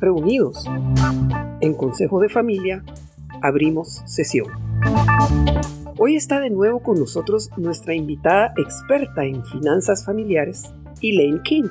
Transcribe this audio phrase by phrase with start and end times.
[0.00, 0.64] reunidos.
[1.60, 2.82] En Consejo de Familia
[3.42, 4.48] abrimos sesión.
[5.98, 10.72] Hoy está de nuevo con nosotros nuestra invitada experta en finanzas familiares,
[11.02, 11.68] Elaine King,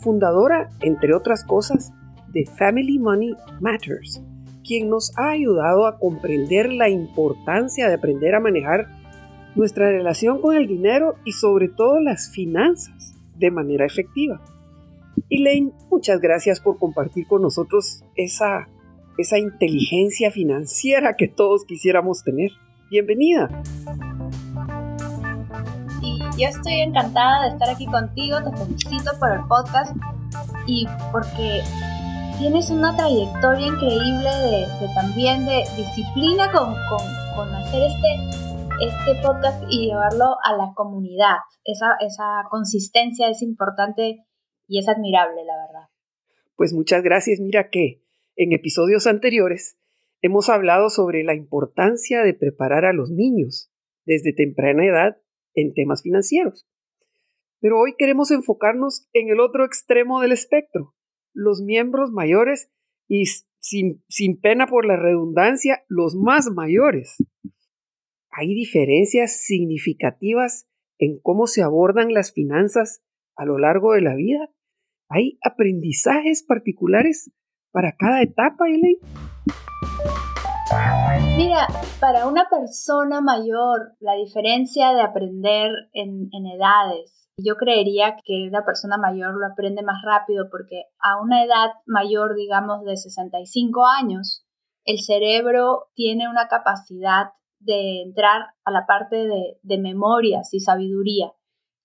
[0.00, 1.92] fundadora, entre otras cosas,
[2.28, 4.22] de Family Money Matters,
[4.64, 8.86] quien nos ha ayudado a comprender la importancia de aprender a manejar
[9.56, 14.40] nuestra relación con el dinero y sobre todo las finanzas de manera efectiva.
[15.30, 18.68] Elaine, muchas gracias por compartir con nosotros esa,
[19.16, 22.50] esa inteligencia financiera que todos quisiéramos tener.
[22.90, 23.48] Bienvenida.
[26.02, 29.94] Y yo estoy encantada de estar aquí contigo, te felicito por el podcast
[30.66, 31.62] y porque
[32.38, 36.74] tienes una trayectoria increíble de, también de disciplina con,
[37.36, 41.36] con, hacer este, este podcast y llevarlo a la comunidad.
[41.64, 44.24] Esa, esa consistencia es importante
[44.70, 45.88] y es admirable, la verdad.
[46.54, 47.40] Pues muchas gracias.
[47.40, 48.04] Mira que
[48.36, 49.76] en episodios anteriores
[50.22, 53.72] hemos hablado sobre la importancia de preparar a los niños
[54.06, 55.16] desde temprana edad
[55.54, 56.68] en temas financieros.
[57.58, 60.94] Pero hoy queremos enfocarnos en el otro extremo del espectro,
[61.34, 62.70] los miembros mayores
[63.08, 63.24] y
[63.58, 67.16] sin, sin pena por la redundancia, los más mayores.
[68.30, 70.68] Hay diferencias significativas
[70.98, 73.02] en cómo se abordan las finanzas
[73.34, 74.48] a lo largo de la vida.
[75.12, 77.32] Hay aprendizajes particulares
[77.72, 79.00] para cada etapa, Elaine.
[81.36, 81.66] Mira,
[81.98, 88.98] para una persona mayor, la diferencia de aprender en, edades yo creería que una persona
[88.98, 94.46] mayor lo aprende más rápido porque a una edad mayor, digamos, de 65 años,
[94.84, 101.32] el cerebro tiene una capacidad de entrar a la parte de, memorias y sabiduría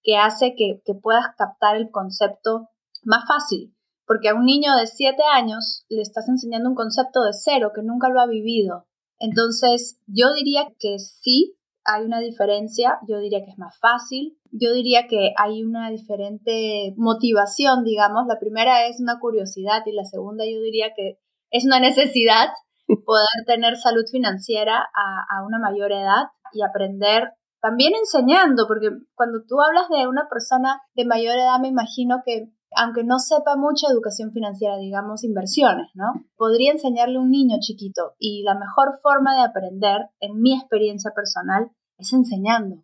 [0.03, 2.67] que hace que puedas captar el concepto
[3.05, 3.73] más fácil.
[4.05, 7.81] Porque a un niño de 7 años le estás enseñando un concepto de cero que
[7.81, 8.85] nunca lo ha vivido.
[9.17, 14.73] Entonces, yo diría que sí, hay una diferencia, yo diría que es más fácil, yo
[14.73, 18.25] diría que hay una diferente motivación, digamos.
[18.27, 21.19] La primera es una curiosidad y la segunda yo diría que
[21.51, 22.49] es una necesidad
[23.05, 27.29] poder tener salud financiera a, a una mayor edad y aprender
[27.61, 32.51] también enseñando, porque cuando tú hablas de una persona de mayor edad, me imagino que
[32.75, 36.25] aunque no sepa mucha educación financiera, digamos inversiones, ¿no?
[36.35, 41.11] Podría enseñarle a un niño chiquito y la mejor forma de aprender, en mi experiencia
[41.15, 42.83] personal, es enseñando.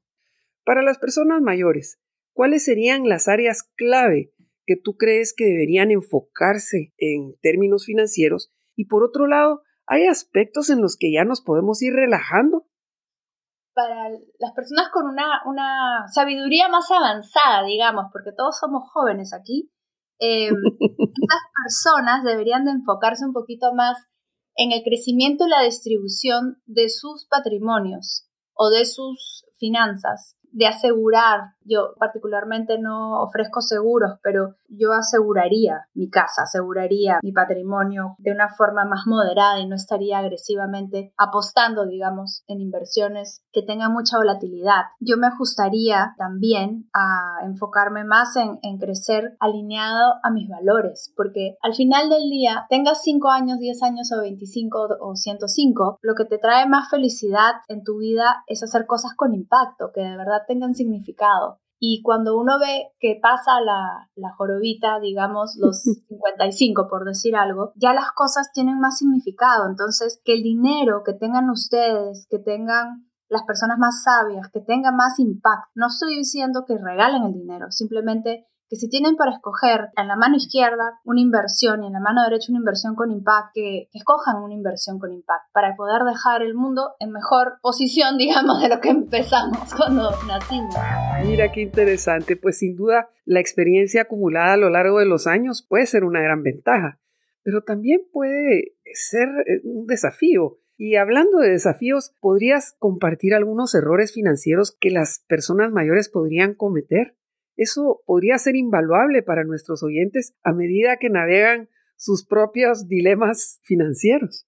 [0.65, 1.99] Para las personas mayores,
[2.33, 4.33] ¿cuáles serían las áreas clave
[4.65, 8.51] que tú crees que deberían enfocarse en términos financieros?
[8.75, 12.67] Y por otro lado, ¿hay aspectos en los que ya nos podemos ir relajando?
[13.73, 14.09] Para
[14.39, 19.71] las personas con una, una sabiduría más avanzada, digamos, porque todos somos jóvenes aquí,
[20.21, 23.97] eh, estas personas deberían de enfocarse un poquito más
[24.55, 31.55] en el crecimiento y la distribución de sus patrimonios o de sus finanzas de asegurar,
[31.63, 38.49] yo particularmente no ofrezco seguros, pero yo aseguraría mi casa, aseguraría mi patrimonio de una
[38.49, 44.83] forma más moderada y no estaría agresivamente apostando, digamos, en inversiones que tengan mucha volatilidad.
[44.99, 51.57] Yo me ajustaría también a enfocarme más en, en crecer alineado a mis valores, porque
[51.61, 56.25] al final del día, tengas 5 años, 10 años o 25 o 105, lo que
[56.25, 60.40] te trae más felicidad en tu vida es hacer cosas con impacto, que de verdad
[60.47, 61.59] tengan significado.
[61.83, 67.73] Y cuando uno ve que pasa la, la jorobita, digamos, los 55 por decir algo,
[67.75, 69.67] ya las cosas tienen más significado.
[69.67, 74.91] Entonces, que el dinero que tengan ustedes, que tengan las personas más sabias, que tenga
[74.91, 75.71] más impacto.
[75.73, 80.15] No estoy diciendo que regalen el dinero, simplemente que si tienen para escoger en la
[80.15, 84.41] mano izquierda una inversión y en la mano derecha una inversión con impact, que, escojan
[84.41, 88.79] una inversión con impact para poder dejar el mundo en mejor posición, digamos, de lo
[88.79, 90.73] que empezamos cuando nacimos.
[91.25, 95.65] Mira qué interesante, pues sin duda la experiencia acumulada a lo largo de los años
[95.67, 96.97] puede ser una gran ventaja,
[97.43, 100.59] pero también puede ser eh, un desafío.
[100.77, 107.17] Y hablando de desafíos, ¿podrías compartir algunos errores financieros que las personas mayores podrían cometer?
[107.55, 114.47] Eso podría ser invaluable para nuestros oyentes a medida que navegan sus propios dilemas financieros.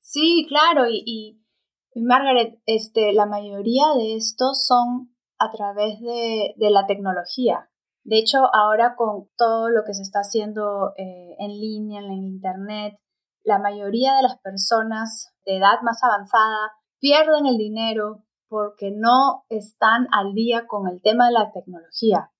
[0.00, 1.42] Sí, claro, y,
[1.94, 7.68] Margaret, este, la mayoría de estos son a través de, la tecnología.
[8.04, 12.94] De hecho, ahora con todo lo que se está haciendo eh, en línea, en Internet,
[13.44, 20.08] la mayoría de las personas de edad más avanzada pierden el dinero porque no están
[20.12, 22.30] al día con el tema de la tecnología.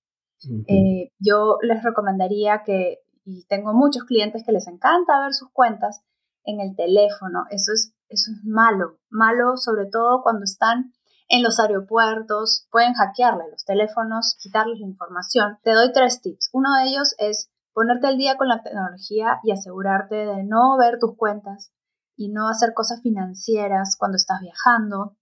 [0.69, 6.03] Eh, yo les recomendaría que, y tengo muchos clientes que les encanta ver sus cuentas
[6.45, 7.45] en el teléfono.
[7.51, 10.93] Eso es, eso es malo, malo sobre todo cuando están
[11.29, 15.59] en los aeropuertos, pueden hackearle los teléfonos, quitarles la información.
[15.63, 16.49] Te doy tres tips.
[16.53, 20.99] Uno de ellos es ponerte al día con la tecnología y asegurarte de no ver
[20.99, 21.73] tus cuentas
[22.17, 25.17] y no hacer cosas financieras cuando estás viajando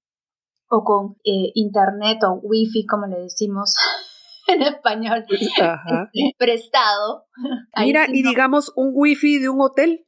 [0.68, 3.74] o con eh, internet o wifi, como le decimos
[4.48, 7.26] en español, este, prestado.
[7.76, 10.06] Mira, y digamos un wifi de un hotel.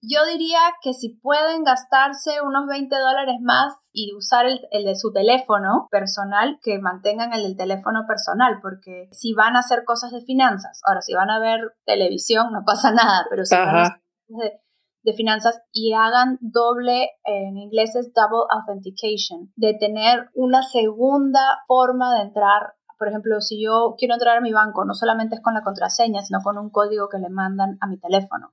[0.00, 5.12] Yo diría que si pueden gastarse unos 20 dólares más y usar el, de su
[5.12, 10.20] teléfono personal, que mantengan el del teléfono personal, porque si van a hacer cosas de
[10.20, 14.02] finanzas, ahora si van a ver televisión no pasa nada, pero si van a hacer
[14.28, 14.60] de,
[15.08, 22.14] de finanzas y hagan doble, en inglés es double authentication, de tener una segunda forma
[22.14, 25.54] de entrar por ejemplo, si yo quiero entrar a mi banco, no solamente es con
[25.54, 28.52] la contraseña, sino con un código que le mandan a mi teléfono.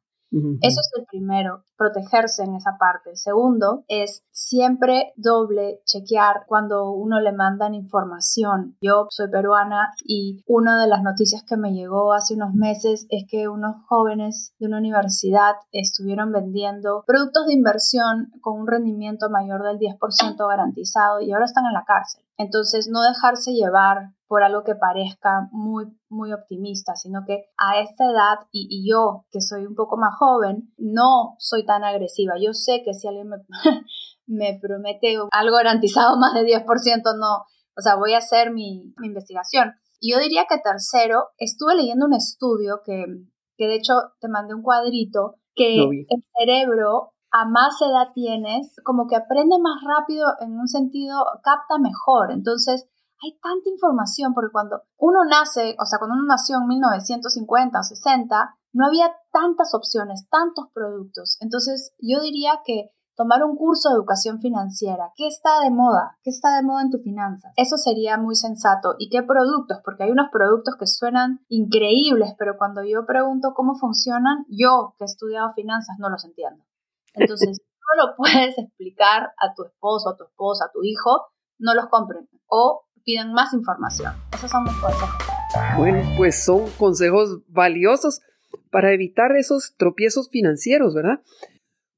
[0.61, 3.11] Eso es el primero, protegerse en esa parte.
[3.11, 8.75] El segundo es siempre doble chequear cuando uno le mandan información.
[8.81, 13.23] Yo soy peruana y una de las noticias que me llegó hace unos meses es
[13.29, 19.63] que unos jóvenes de una universidad estuvieron vendiendo productos de inversión con un rendimiento mayor
[19.63, 22.24] del 10% garantizado y ahora están en la cárcel.
[22.37, 28.05] Entonces, no dejarse llevar por algo que parezca muy, muy optimista, sino que a esta
[28.05, 32.33] edad y, yo, que soy un poco más joven, no soy tan agresiva.
[32.41, 33.37] Yo sé que si alguien me,
[34.27, 36.65] me promete algo garantizado más de 10%,
[37.19, 37.45] no,
[37.77, 39.73] o sea, voy a hacer mi, mi investigación.
[39.99, 43.05] Y yo diría que tercero, estuve leyendo un estudio que,
[43.57, 49.07] que de hecho te mandé un cuadrito, que el cerebro a más edad tienes, como
[49.07, 52.31] que aprende más rápido en un sentido, capta mejor.
[52.31, 52.87] Entonces,
[53.21, 57.83] hay tanta información porque cuando uno nace, o sea, cuando uno nació en 1950 o
[57.83, 61.37] 60, no había tantas opciones, tantos productos.
[61.41, 66.17] Entonces, yo diría que tomar un curso de educación financiera, ¿qué está de moda?
[66.23, 67.51] ¿Qué está de moda en tu finanzas?
[67.57, 68.95] Eso sería muy sensato.
[68.97, 69.79] ¿Y qué productos?
[69.83, 75.03] Porque hay unos productos que suenan increíbles, pero cuando yo pregunto cómo funcionan, yo que
[75.03, 76.63] he estudiado finanzas no los entiendo.
[77.15, 81.27] Entonces, no lo puedes explicar a tu esposo, a tu esposa, a tu hijo,
[81.59, 82.27] no los compren.
[82.47, 84.13] O piden más información.
[84.33, 85.09] Esos son mis consejos.
[85.77, 88.21] Bueno, pues son consejos valiosos
[88.71, 91.21] para evitar esos tropiezos financieros, ¿verdad?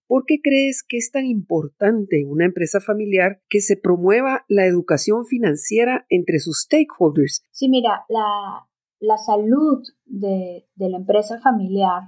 [0.08, 4.66] ¿Por qué crees que es tan importante en una empresa familiar que se promueva la
[4.66, 7.44] educación financiera entre sus stakeholders?
[7.52, 12.04] Sí, mira, la, salud de, la empresa familiar,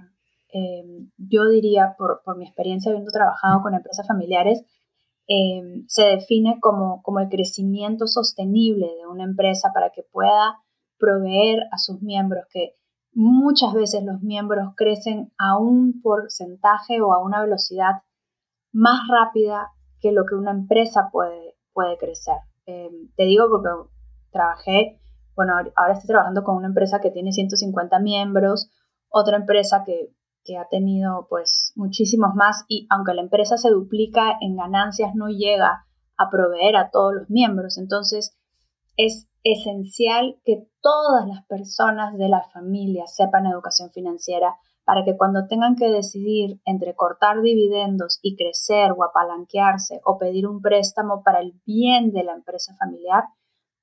[0.54, 0.84] eh,
[1.18, 4.64] yo diría, por, por mi experiencia habiendo trabajado con empresas familiares,
[5.32, 10.58] Em, se define como, como el crecimiento sostenible de una empresa para que pueda
[10.98, 12.74] proveer a sus miembros, que
[13.14, 18.02] muchas veces los miembros crecen a un porcentaje o a una velocidad
[18.72, 19.68] más rápida
[20.00, 22.38] que lo que una empresa puede, puede crecer.
[22.66, 23.70] Em, te digo porque
[24.32, 25.00] trabajé,
[25.36, 28.72] bueno, ahora estoy trabajando con una empresa que tiene 150 miembros,
[29.10, 30.10] otra empresa que
[30.58, 35.86] ha tenido pues muchísimos más y aunque la empresa se duplica en ganancias no llega
[36.18, 37.78] a proveer a todos los miembros.
[37.78, 38.38] Entonces
[38.98, 45.48] es esencial que todas las personas de la familia sepan educación financiera para que cuando
[45.48, 51.42] tengan que decidir entre cortar dividendos y crecer o apalanquearse o pedir un préstamo para
[51.42, 53.24] el bien de la empresa familiar,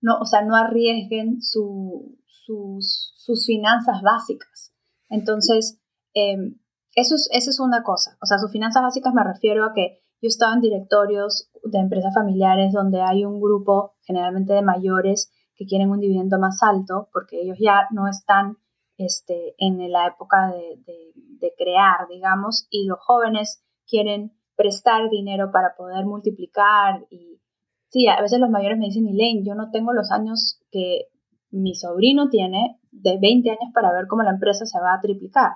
[0.00, 4.75] no, o sea, no arriesguen sus, sus finanzas básicas.
[5.08, 5.80] Entonces,
[6.16, 6.58] Em,
[6.94, 8.16] eso, es, eso es una cosa.
[8.23, 12.14] O sea, sus finanzas básicas me refiero a que yo estaba en directorios de empresas
[12.14, 17.42] familiares donde hay un grupo generalmente de mayores que quieren un dividendo más alto porque
[17.42, 18.56] ellos ya no están
[18.96, 26.04] este, en la época de, crear, digamos, y los jóvenes quieren prestar dinero para poder
[26.04, 27.40] multiplicar y
[27.88, 31.08] sí, a veces los mayores me dicen, Elaine, yo no tengo los años que
[31.50, 35.52] mi sobrino tiene de 20 años para ver cómo la empresa se va a triplicar.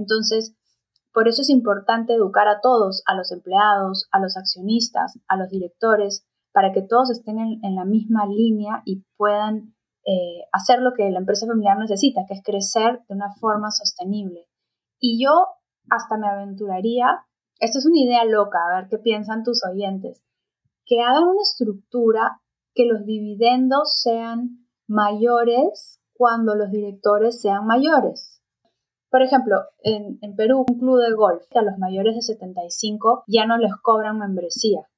[0.00, 0.56] Entonces,
[1.12, 5.50] por eso es importante educar a todos, a los empleados, a los accionistas, a los
[5.50, 9.74] directores, para que todos estén en, la misma línea y puedan
[10.06, 14.48] eh, hacer lo que la empresa familiar necesita, que es crecer de una forma sostenible.
[14.98, 15.32] Y yo
[15.90, 17.26] hasta me aventuraría,
[17.58, 20.22] esto es una idea loca, a ver qué piensan tus oyentes,
[20.86, 22.40] que hagan una estructura
[22.74, 28.39] que los dividendos sean mayores cuando los directores sean mayores.
[29.10, 33.58] Por ejemplo, en, Perú, un club de golf a los mayores de 75 ya no
[33.58, 34.88] les cobran membresía,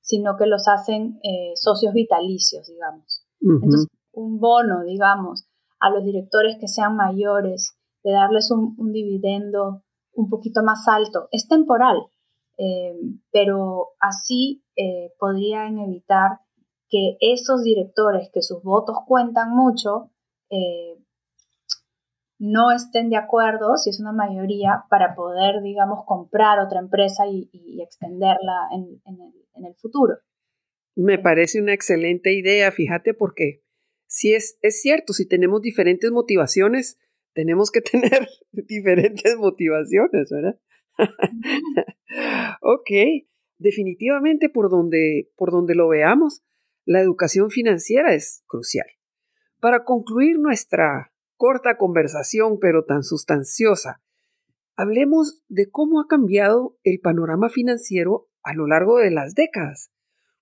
[0.00, 3.26] sino que los hacen eh, socios vitalicios, digamos.
[3.40, 5.46] Entonces, un bono, digamos,
[5.80, 9.82] a los directores que sean mayores de darles un, dividendo
[10.14, 11.28] un poquito más alto.
[11.30, 11.96] Es temporal,
[12.56, 12.94] eh,
[13.32, 16.38] pero así eh, podrían evitar
[16.88, 20.10] que esos directores que sus votos cuentan mucho
[20.50, 21.01] eh,
[22.42, 27.48] no estén de acuerdo, si es una mayoría, para poder, digamos, comprar otra empresa y,
[27.80, 29.00] extenderla en,
[29.64, 30.16] el, futuro.
[30.96, 33.62] Me parece una excelente idea, fíjate, porque
[34.08, 36.98] si es, es cierto, si tenemos diferentes motivaciones,
[37.32, 40.58] tenemos que tener diferentes motivaciones, ¿verdad?
[42.60, 42.90] ok,
[43.58, 46.42] definitivamente por donde, por donde lo veamos,
[46.84, 48.86] la educación financiera es crucial.
[49.60, 51.11] Para concluir nuestra
[51.42, 54.00] corta conversación, pero tan sustanciosa,
[54.76, 59.90] hablemos de cómo ha cambiado el panorama financiero a lo largo de las décadas.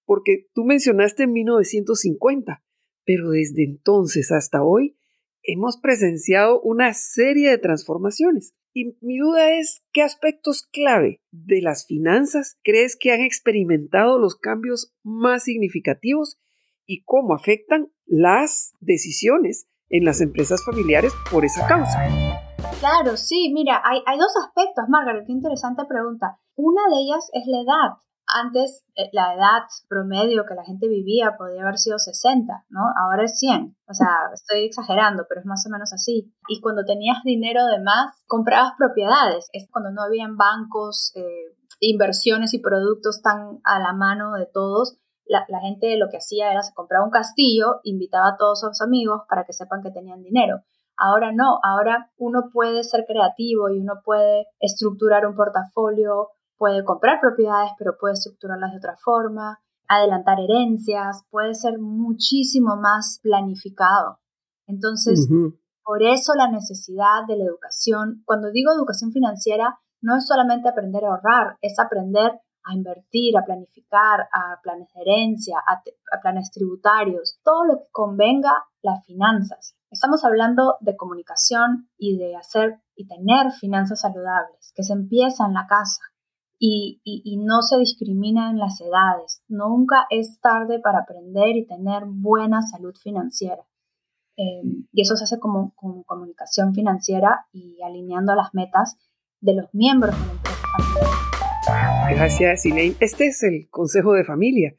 [0.04, 2.62] Porque tú mencionaste en 1950,
[3.06, 4.98] pero desde entonces hasta hoy
[5.42, 8.52] hemos presenciado una serie de transformaciones.
[8.74, 14.36] Y mi duda es, ¿qué aspectos clave de las finanzas crees que han experimentado los
[14.36, 16.38] cambios más significativos
[16.84, 21.98] y cómo afectan las decisiones en las empresas familiares por esa causa.
[22.78, 26.38] Claro, sí, mira, hay, dos aspectos, Margaret, qué interesante pregunta.
[26.56, 27.98] Una de ellas es la edad.
[28.26, 32.80] Antes eh, la edad promedio que la gente vivía podía haber sido 60, ¿no?
[32.96, 33.76] Ahora es 100.
[33.88, 36.32] O sea, estoy exagerando, pero es más o menos así.
[36.46, 39.48] Y cuando tenías dinero de más, comprabas propiedades.
[39.52, 45.00] Es cuando no habían bancos, eh, inversiones y productos tan a la mano de todos
[45.30, 49.22] la, gente lo que hacía era se compraba un castillo, invitaba a todos sus amigos
[49.28, 50.62] para que sepan que tenían dinero.
[50.96, 57.20] Ahora no, ahora uno puede ser creativo y uno puede estructurar un portafolio, puede comprar
[57.20, 64.18] propiedades, pero puede estructurarlas de otra forma, adelantar herencias, puede ser muchísimo más planificado.
[64.66, 65.28] Entonces,
[65.82, 71.04] por eso la necesidad de la educación, cuando digo educación financiera, no es solamente aprender
[71.04, 75.82] a ahorrar, es aprender a invertir, a planificar, a planes de herencia, a,
[76.20, 79.76] planes tributarios, todo lo que convenga las finanzas.
[79.90, 85.54] Estamos hablando de comunicación y de hacer y tener finanzas saludables, que se empieza en
[85.54, 86.00] la casa
[86.58, 87.00] y,
[87.42, 89.42] no se discrimina en las edades.
[89.48, 93.64] Nunca es tarde para aprender y tener buena salud financiera.
[94.36, 94.62] Eh,
[94.92, 98.96] y eso se hace como, comunicación financiera y alineando las metas
[99.40, 101.29] de los miembros de la empresa.
[101.66, 102.96] Gracias, Elaine.
[103.00, 104.74] Este es el Consejo de Familia,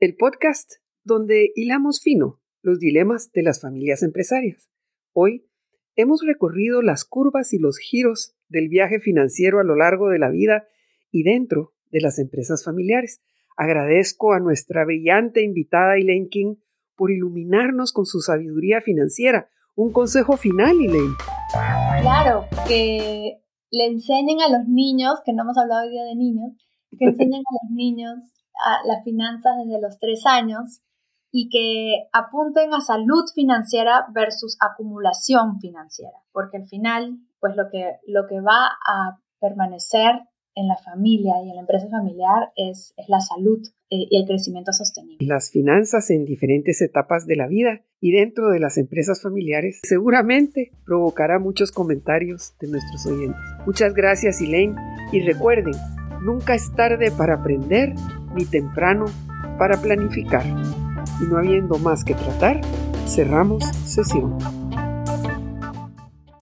[0.00, 4.68] el podcast donde hilamos fino los dilemas de las familias empresarias.
[5.12, 5.46] Hoy
[5.94, 10.30] hemos recorrido las curvas y los giros del viaje financiero a lo largo de la
[10.30, 10.66] vida
[11.12, 13.22] y dentro de las empresas familiares.
[13.56, 16.56] Agradezco a nuestra brillante invitada Elaine King
[16.96, 19.48] por iluminarnos con su sabiduría financiera.
[19.76, 21.14] Un consejo final, Elaine.
[22.02, 23.38] Claro, que
[23.70, 26.52] le enseñen a los niños, que no hemos hablado hoy día de niños,
[26.98, 28.18] que enseñen a los niños
[28.64, 30.80] a las finanzas desde los tres años
[31.30, 37.96] y que apunten a salud financiera versus acumulación financiera, porque al final, pues lo que,
[38.06, 40.22] lo que va a permanecer
[40.56, 43.60] en la familia y en la empresa familiar es, es la salud
[43.90, 45.24] eh, y el crecimiento sostenible.
[45.24, 50.72] Las finanzas en diferentes etapas de la vida y dentro de las empresas familiares seguramente
[50.84, 53.40] provocará muchos comentarios de nuestros oyentes.
[53.64, 54.74] Muchas gracias, Elaine,
[55.12, 55.74] y recuerden,
[56.26, 57.94] Nunca es tarde para aprender
[58.34, 59.04] ni temprano
[59.58, 60.44] para planificar.
[61.20, 62.60] Y no habiendo más que tratar,
[63.06, 64.65] cerramos sesión.